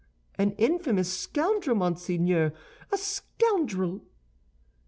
[0.33, 2.53] "An infamous scoundrel, monseigneur,
[2.91, 4.01] a scoundrel!"